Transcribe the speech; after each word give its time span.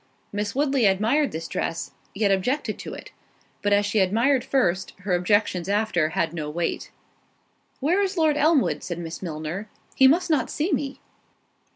Miss 0.33 0.55
Woodley 0.55 0.87
admired 0.87 1.31
this 1.31 1.47
dress, 1.47 1.91
yet 2.15 2.31
objected 2.31 2.79
to 2.79 2.95
it; 2.95 3.11
but 3.61 3.71
as 3.71 3.85
she 3.85 3.99
admired 3.99 4.43
first, 4.43 4.93
her 5.01 5.13
objections 5.13 5.69
after 5.69 6.09
had 6.17 6.33
no 6.33 6.49
weight. 6.49 6.89
"Where 7.81 8.01
is 8.01 8.17
Lord 8.17 8.35
Elmwood?" 8.35 8.81
said 8.81 8.97
Miss 8.97 9.21
Milner—"he 9.21 10.07
must 10.07 10.31
not 10.31 10.49
see 10.49 10.71
me." 10.73 10.99